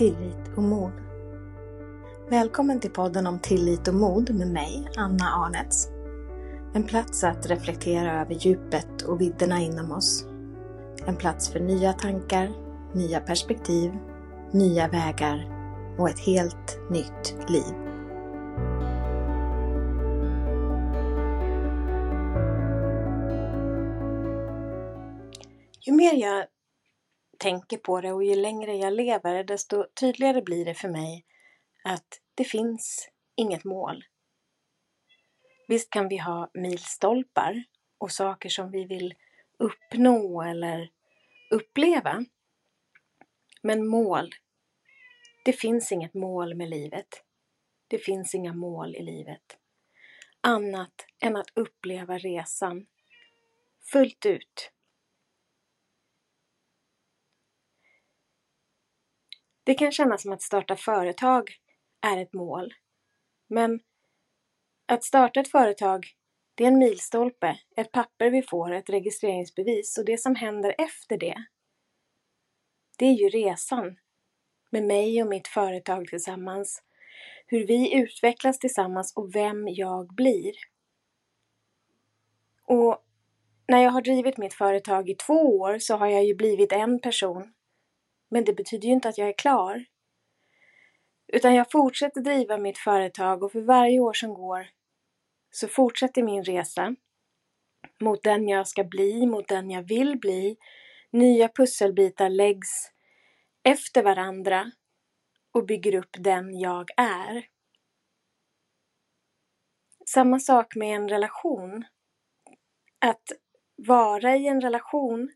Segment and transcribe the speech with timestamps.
[0.00, 0.92] tillit och mod.
[2.30, 5.88] Välkommen till podden om tillit och mod med mig, Anna Arnets.
[6.74, 10.26] En plats att reflektera över djupet och vidderna inom oss.
[11.06, 12.50] En plats för nya tankar,
[12.94, 13.92] nya perspektiv,
[14.52, 15.48] nya vägar
[15.98, 17.74] och ett helt nytt liv.
[25.86, 26.44] Ju mer jag
[27.40, 31.24] tänker på det och ju längre jag lever desto tydligare blir det för mig
[31.84, 34.04] att det finns inget mål.
[35.68, 37.64] Visst kan vi ha milstolpar
[37.98, 39.14] och saker som vi vill
[39.58, 40.90] uppnå eller
[41.50, 42.24] uppleva.
[43.62, 44.30] Men mål,
[45.44, 47.24] det finns inget mål med livet.
[47.88, 49.58] Det finns inga mål i livet.
[50.40, 52.86] Annat än att uppleva resan
[53.92, 54.72] fullt ut
[59.64, 61.50] Det kan kännas som att starta företag
[62.06, 62.74] är ett mål.
[63.48, 63.80] Men
[64.86, 66.06] att starta ett företag,
[66.54, 71.18] det är en milstolpe, ett papper vi får, ett registreringsbevis och det som händer efter
[71.18, 71.44] det,
[72.98, 73.96] det är ju resan
[74.70, 76.82] med mig och mitt företag tillsammans.
[77.46, 80.52] Hur vi utvecklas tillsammans och vem jag blir.
[82.66, 83.04] Och
[83.68, 87.00] när jag har drivit mitt företag i två år så har jag ju blivit en
[87.00, 87.52] person
[88.30, 89.84] men det betyder ju inte att jag är klar.
[91.32, 94.68] Utan jag fortsätter driva mitt företag och för varje år som går
[95.50, 96.94] så fortsätter min resa
[98.00, 100.56] mot den jag ska bli, mot den jag vill bli.
[101.10, 102.92] Nya pusselbitar läggs
[103.62, 104.70] efter varandra
[105.52, 107.46] och bygger upp den jag är.
[110.06, 111.84] Samma sak med en relation.
[112.98, 113.32] Att
[113.76, 115.32] vara i en relation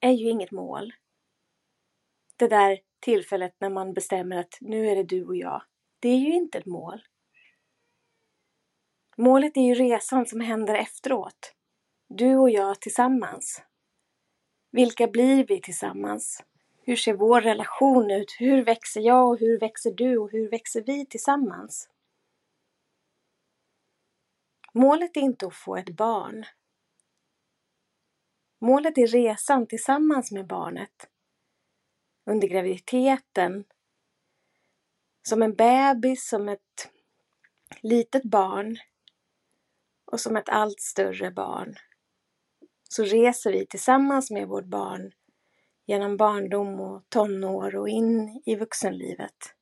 [0.00, 0.92] är ju inget mål
[2.40, 5.62] det där tillfället när man bestämmer att nu är det du och jag.
[6.00, 7.02] Det är ju inte ett mål.
[9.16, 11.54] Målet är ju resan som händer efteråt.
[12.08, 13.62] Du och jag tillsammans.
[14.70, 16.44] Vilka blir vi tillsammans?
[16.82, 18.36] Hur ser vår relation ut?
[18.38, 21.88] Hur växer jag och hur växer du och hur växer vi tillsammans?
[24.72, 26.44] Målet är inte att få ett barn.
[28.60, 31.09] Målet är resan tillsammans med barnet
[32.30, 33.64] under graviditeten.
[35.22, 36.90] Som en bebis, som ett
[37.80, 38.76] litet barn
[40.04, 41.74] och som ett allt större barn.
[42.88, 45.12] Så reser vi tillsammans med vårt barn
[45.86, 49.54] genom barndom och tonår och in i vuxenlivet.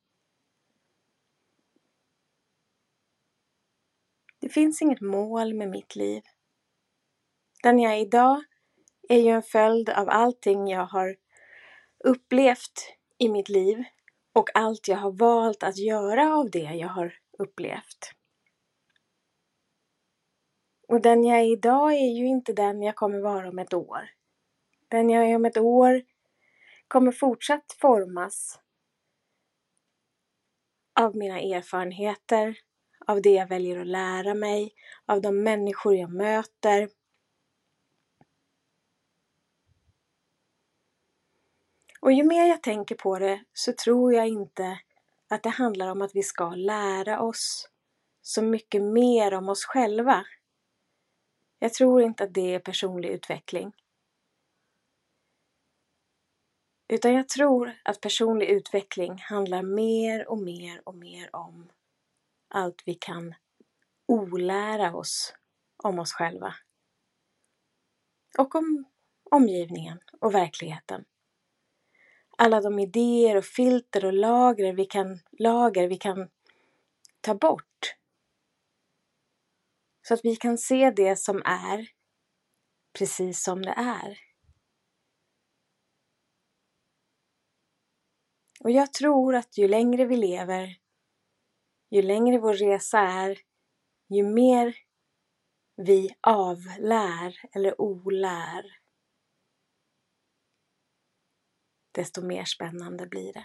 [4.39, 6.23] Det finns inget mål med mitt liv.
[7.63, 8.43] Den jag är idag
[9.09, 11.15] är ju en följd av allting jag har
[12.03, 13.83] upplevt i mitt liv
[14.33, 18.13] och allt jag har valt att göra av det jag har upplevt.
[20.87, 24.09] Och den jag är idag är ju inte den jag kommer vara om ett år.
[24.87, 26.01] Den jag är om ett år
[26.87, 28.59] kommer fortsatt formas
[30.99, 32.57] av mina erfarenheter,
[33.07, 34.73] av det jag väljer att lära mig,
[35.05, 36.89] av de människor jag möter,
[41.99, 44.79] Och ju mer jag tänker på det så tror jag inte
[45.27, 47.69] att det handlar om att vi ska lära oss
[48.21, 50.25] så mycket mer om oss själva.
[51.59, 53.73] Jag tror inte att det är personlig utveckling.
[56.87, 61.71] Utan jag tror att personlig utveckling handlar mer och mer och mer om
[62.47, 63.35] allt vi kan
[64.05, 65.33] olära oss
[65.83, 66.55] om oss själva.
[68.37, 68.85] Och om
[69.31, 71.05] omgivningen och verkligheten
[72.39, 76.29] alla de idéer och filter och lager vi kan, lager vi kan
[77.21, 77.95] ta bort.
[80.07, 81.87] Så att vi kan se det som är
[82.93, 84.19] precis som det är.
[88.63, 90.79] Och jag tror att ju längre vi lever,
[91.89, 93.39] ju längre vår resa är,
[94.09, 94.75] ju mer
[95.75, 98.79] vi avlär eller olär
[101.99, 103.43] desto mer spännande blir det.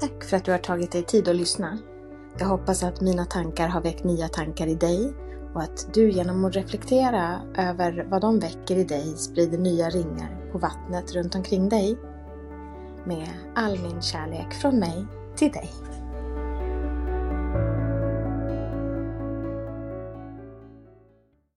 [0.00, 1.78] Tack för att du har tagit dig tid att lyssna.
[2.38, 5.12] Jag hoppas att mina tankar har väckt nya tankar i dig
[5.54, 10.50] och att du genom att reflektera över vad de väcker i dig sprider nya ringar
[10.52, 11.98] på vattnet runt omkring dig.
[13.04, 15.06] Med all min kärlek från mig
[15.36, 15.70] till dig.